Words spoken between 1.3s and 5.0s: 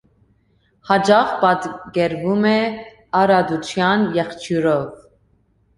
պատկերվում է առատության եղջյուրով։